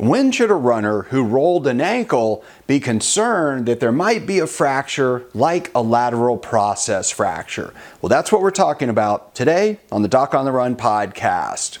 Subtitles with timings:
[0.00, 4.46] When should a runner who rolled an ankle be concerned that there might be a
[4.46, 7.74] fracture like a lateral process fracture?
[8.00, 11.80] Well, that's what we're talking about today on the Doc on the Run podcast.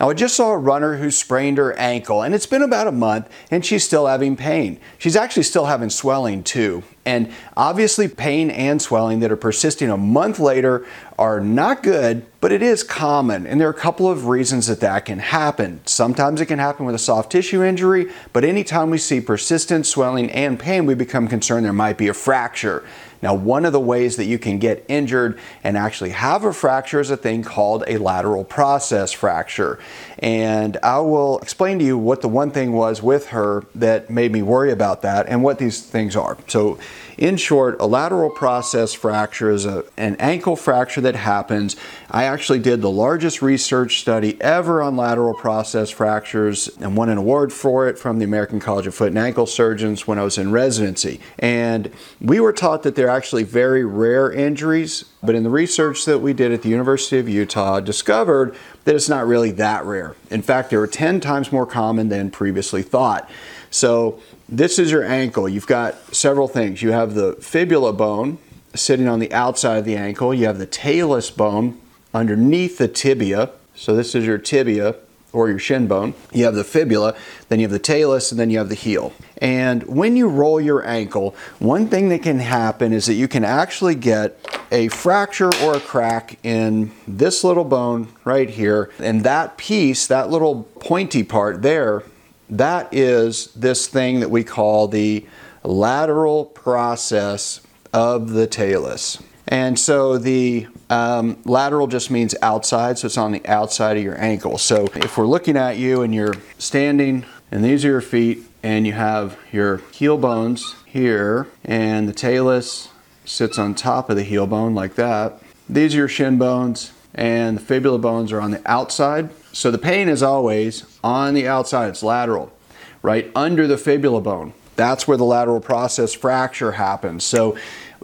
[0.00, 2.92] Now, I just saw a runner who sprained her ankle, and it's been about a
[2.92, 4.78] month, and she's still having pain.
[4.96, 6.84] She's actually still having swelling too.
[7.04, 10.86] And obviously, pain and swelling that are persisting a month later
[11.18, 13.44] are not good, but it is common.
[13.44, 15.80] And there are a couple of reasons that that can happen.
[15.84, 20.30] Sometimes it can happen with a soft tissue injury, but anytime we see persistent swelling
[20.30, 22.84] and pain, we become concerned there might be a fracture.
[23.22, 27.00] Now, one of the ways that you can get injured and actually have a fracture
[27.00, 29.78] is a thing called a lateral process fracture.
[30.18, 34.32] And I will explain to you what the one thing was with her that made
[34.32, 36.36] me worry about that and what these things are.
[36.48, 36.78] So,
[37.18, 41.74] in short, a lateral process fracture is a, an ankle fracture that happens.
[42.08, 47.18] I actually did the largest research study ever on lateral process fractures and won an
[47.18, 50.38] award for it from the American College of Foot and Ankle Surgeons when I was
[50.38, 51.20] in residency.
[51.40, 56.18] And we were taught that they're actually very rare injuries, but in the research that
[56.18, 60.14] we did at the University of Utah, discovered that it's not really that rare.
[60.30, 63.26] In fact, they were 10 times more common than previously thought.
[63.70, 65.48] So, this is your ankle.
[65.48, 66.82] You've got several things.
[66.82, 68.36] You have the fibula bone
[68.74, 71.80] sitting on the outside of the ankle, you have the talus bone
[72.12, 73.52] underneath the tibia.
[73.74, 74.96] So, this is your tibia
[75.32, 76.14] or your shin bone.
[76.32, 77.14] You have the fibula,
[77.48, 79.12] then you have the talus, and then you have the heel.
[79.40, 83.44] And when you roll your ankle, one thing that can happen is that you can
[83.44, 84.38] actually get
[84.70, 88.90] a fracture or a crack in this little bone right here.
[88.98, 92.02] And that piece, that little pointy part there,
[92.50, 95.26] that is this thing that we call the
[95.62, 97.60] lateral process
[97.92, 99.22] of the talus.
[99.50, 104.20] And so the um, lateral just means outside, so it's on the outside of your
[104.20, 104.58] ankle.
[104.58, 108.86] So if we're looking at you and you're standing, and these are your feet, and
[108.86, 112.88] you have your heel bones here, and the talus
[113.24, 115.40] sits on top of the heel bone like that.
[115.66, 119.30] These are your shin bones, and the fibula bones are on the outside.
[119.52, 122.52] So the pain is always on the outside, it's lateral,
[123.00, 124.52] right under the fibula bone.
[124.76, 127.24] That's where the lateral process fracture happens.
[127.24, 127.56] So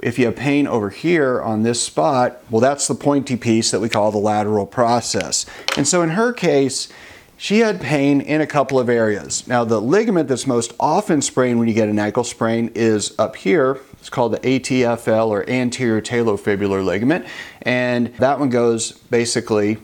[0.05, 3.81] if you have pain over here on this spot, well, that's the pointy piece that
[3.81, 5.47] we call the lateral process.
[5.79, 6.93] And so in her case,
[7.39, 9.49] she had pain in a couple of areas.
[9.49, 13.35] Now, the ligament that's most often sprained when you get an ankle sprain is up
[13.35, 13.81] here.
[13.95, 17.27] It's called the ATFL or anterior talofibular ligament.
[17.63, 19.79] And that one goes basically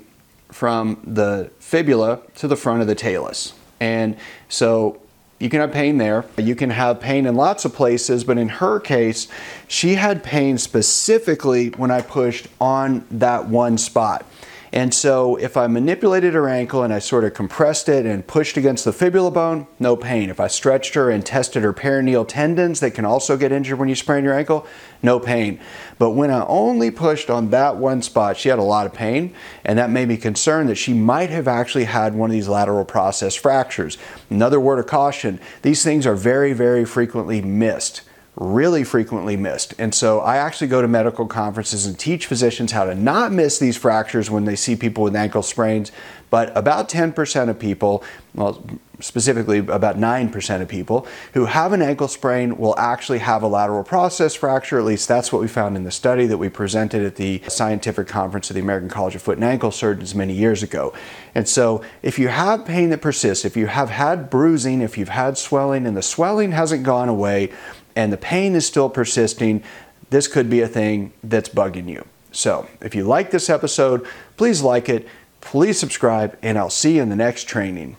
[0.52, 3.54] from the fibula to the front of the talus.
[3.80, 4.18] And
[4.50, 5.00] so
[5.40, 6.26] you can have pain there.
[6.36, 9.26] You can have pain in lots of places, but in her case,
[9.66, 14.26] she had pain specifically when I pushed on that one spot.
[14.72, 18.56] And so if I manipulated her ankle and I sort of compressed it and pushed
[18.56, 20.30] against the fibula bone, no pain.
[20.30, 23.88] If I stretched her and tested her peroneal tendons that can also get injured when
[23.88, 24.66] you sprain your ankle,
[25.02, 25.58] no pain.
[25.98, 29.34] But when I only pushed on that one spot, she had a lot of pain,
[29.64, 32.84] and that made me concerned that she might have actually had one of these lateral
[32.84, 33.98] process fractures.
[34.28, 38.02] Another word of caution, these things are very, very frequently missed
[38.36, 39.74] really frequently missed.
[39.78, 43.58] And so I actually go to medical conferences and teach physicians how to not miss
[43.58, 45.92] these fractures when they see people with ankle sprains.
[46.30, 48.04] But about 10% of people,
[48.34, 48.62] well,
[49.02, 53.84] specifically about 9% of people who have an ankle sprain will actually have a lateral
[53.84, 54.78] process fracture.
[54.78, 58.06] At least that's what we found in the study that we presented at the scientific
[58.06, 60.92] conference of the American College of Foot and Ankle Surgeons many years ago.
[61.34, 65.08] And so if you have pain that persists, if you have had bruising, if you've
[65.08, 67.52] had swelling and the swelling hasn't gone away,
[67.96, 69.62] and the pain is still persisting,
[70.10, 72.04] this could be a thing that's bugging you.
[72.32, 74.06] So, if you like this episode,
[74.36, 75.08] please like it,
[75.40, 77.96] please subscribe, and I'll see you in the next training.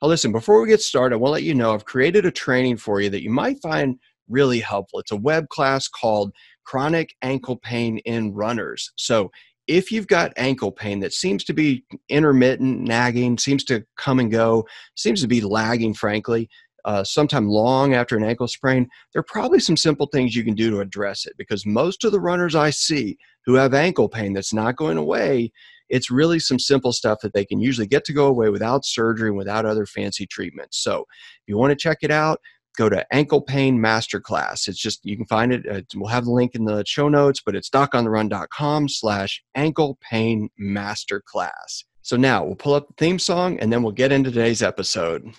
[0.00, 2.30] Now, listen, before we get started, I want to let you know I've created a
[2.30, 3.98] training for you that you might find
[4.28, 5.00] really helpful.
[5.00, 6.32] It's a web class called
[6.64, 8.92] Chronic Ankle Pain in Runners.
[8.96, 9.30] So,
[9.66, 14.30] if you've got ankle pain that seems to be intermittent, nagging, seems to come and
[14.30, 14.66] go,
[14.96, 16.48] seems to be lagging, frankly,
[16.86, 20.54] uh, sometime long after an ankle sprain, there are probably some simple things you can
[20.54, 24.32] do to address it because most of the runners I see who have ankle pain
[24.32, 25.52] that's not going away,
[25.88, 29.28] it's really some simple stuff that they can usually get to go away without surgery
[29.28, 30.82] and without other fancy treatments.
[30.82, 32.40] So if you want to check it out,
[32.76, 34.68] go to Ankle Pain Masterclass.
[34.68, 35.66] It's just, you can find it.
[35.68, 40.48] Uh, we'll have the link in the show notes, but it's docontherun.com slash ankle pain
[40.60, 41.84] masterclass.
[42.02, 45.34] So now we'll pull up the theme song and then we'll get into today's episode.